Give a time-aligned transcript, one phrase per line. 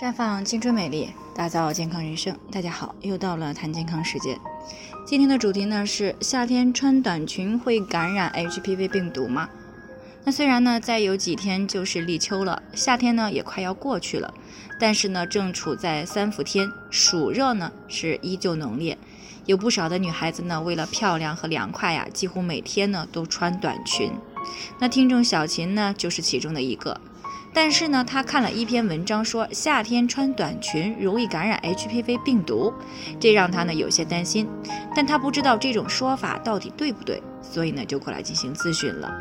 [0.00, 2.34] 绽放青春美丽，打造健康人生。
[2.50, 4.36] 大家好，又到了谈健康时间。
[5.06, 9.48] 今天的主题呢是夏天穿短裙会感染 HPV 病毒吗？
[10.24, 14.32] 那虽然呢再有几天就是立秋了，夏天呢也快要过去了，
[14.80, 18.96] 但是呢正处在三伏天，暑热呢是依旧浓烈。
[19.44, 24.10] 有不少的女孩子呢为了漂亮和凉快呀，几乎每天呢都穿短裙。
[24.80, 26.98] 那听众小琴呢就是其中的一个。
[27.54, 32.72] 但是呢，他看了一篇文章，说夏天穿短裙容易感染 HPV 病毒，
[33.20, 34.48] 这让他呢有些担心。
[34.96, 39.12] 但他不知道这种说法到底对不对，所以呢就过来进行咨询了。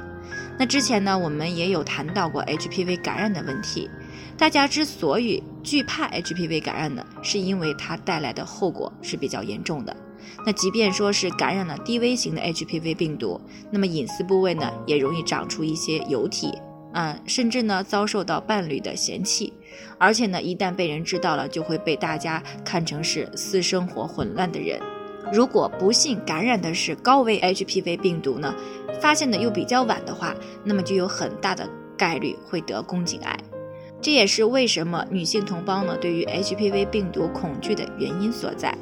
[0.58, 3.90] 那之前呢，我们也有谈到过 HPV 感染的问题。
[4.38, 9.96] 大家之所以惧怕 HPV 感染呢，是因为它带来的后果是比较严重的。
[10.46, 13.40] 那即便说是感染了低危型的 HPV 病毒，
[13.70, 16.52] 那么隐私部位呢也容易长出一些疣体。
[16.94, 19.54] 嗯，甚至呢遭受到伴侣的嫌弃，
[19.98, 24.80] 而且呢一旦被人知道了，就会被大家看成是私生活混乱的人。
[25.32, 28.54] 如果不幸感染的是高危 HPV 病毒呢，
[29.00, 33.40] 发现的又比较晚的话，那么就有很大的概率会得宫颈癌。
[34.02, 38.76] 这也是为什么女性同胞呢对于 HPV 病毒恐惧的原因所在。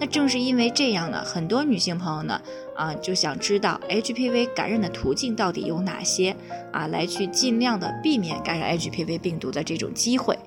[0.00, 2.40] 那正是因为这样呢，很多女性朋友呢，
[2.74, 6.34] 啊，就想知道 HPV 感染的途径到底有哪些
[6.72, 10.38] 啊，来去尽量的避免感染 HPV 病毒的这种机会。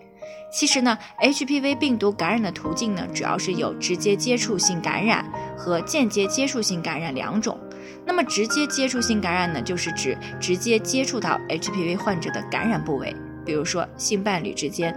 [0.52, 5.23] 其实呢，HPV 病毒感染的途径呢，主要是有直接接触性感染
[5.56, 7.60] 和间接接触性感染两种。
[8.06, 13.16] 那么直接接触性感染呢，就是指直接接触到 HPV 患者的感染部位。
[13.45, 14.95] 比如说性伴侣之间，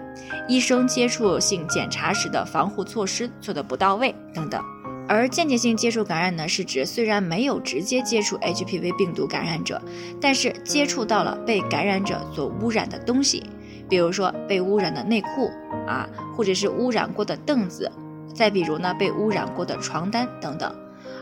[0.49, 4.63] 医生接触性检查时的防护措施做的不到位等等，
[5.09, 9.81] 而间接性接触感染呢，是指虽然没有直接接触 HPV 病毒感染者，
[10.21, 13.43] 但是接触到了被感染者所污染的东西，
[13.89, 15.51] 比如说被污染的内裤
[15.87, 17.91] 啊，或者是污染过的凳子，
[18.35, 20.75] 再比如呢被污染过的床单等等。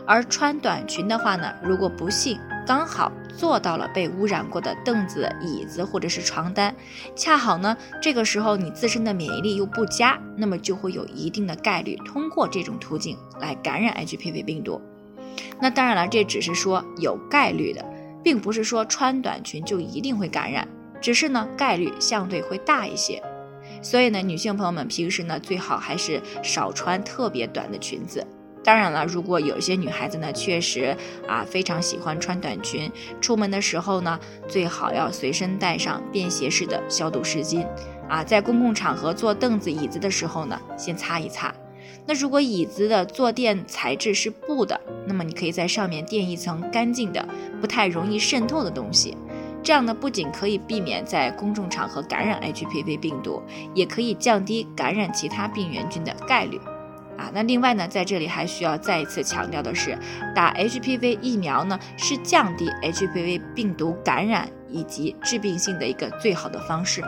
[0.07, 6.75] 而穿短裙的话呢，如果不幸刚好坐到了被污染过的凳子、椅子或者是床单，
[7.15, 14.81] 恰好呢这个时候你自身的免疫力又不佳，那么就会有一定的概率通过这种途径来感染 HPV 病毒。
[15.59, 17.85] 那当然了，这只是说有概率的，
[18.23, 20.67] 并不是说穿短裙就一定会感染，
[20.99, 23.21] 只是呢概率相对会大一些。
[23.81, 28.25] 所以呢，女性朋友们平时呢最好还是少穿特别短的裙子。
[28.65, 37.63] 当然了，如果有一些女孩子呢，确实啊非常喜欢穿短裙，出门的时候呢，最好要随身带上便携式的消毒湿巾，
[38.09, 41.53] 啊，在公共场合坐凳子、椅子的时候呢，先擦一擦。
[42.07, 47.23] 那如果椅子的坐垫材质是布的，那么你可以在上面垫一层干净的、
[47.61, 49.15] 不太容易渗透的东西，
[49.61, 53.43] 这样呢，不仅可以避免在公众场合感染 HPV 病毒，
[53.75, 56.59] 也可以降低感染其他病原菌的概率。
[57.17, 59.97] 啊，那另外呢，在这里还需要再一次强调的是，
[60.35, 67.01] 打 HPV 疫苗呢是降低 HPV 病毒感染以及致病性的一个最好的方式。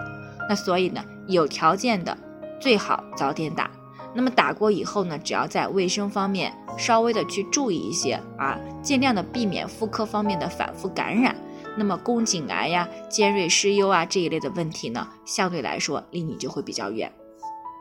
[0.49, 2.17] 那所以呢，有条件的
[2.59, 3.69] 最好早点打。
[4.13, 11.35] 那么打过以后呢，只要在卫生方面稍微的去注意一些啊，尽量的避免妇科方面的反复感染，
[11.75, 17.11] 那么宫颈癌呀、尖锐湿疣啊这一类的问题呢，相对来说离你就会比较远。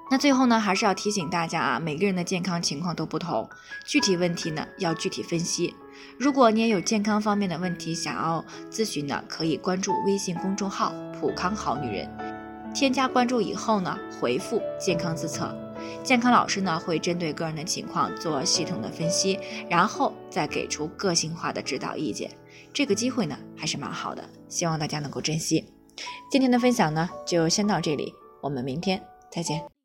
[0.09, 3.49] 那最后呢，还是要提醒大家啊，每个人的健康情况都不同，
[3.85, 5.75] 具体问题呢要具体分析。
[6.19, 12.09] 如果你也有健康方面的问题想要咨询呢，可以关注微信公众号“普康好女人”，
[12.73, 15.53] 添加关注以后呢，回复“健康自测”，
[16.05, 19.39] 健康老师呢会针对个人的情况做系统的分析，
[19.69, 22.31] 然后再给出个性化的指导意见。
[22.73, 25.65] 这个机会呢还是蛮好的，希望大家能够珍惜。
[26.31, 29.03] 今天的分享呢就先到这里，我们明天
[29.33, 29.76] 再见。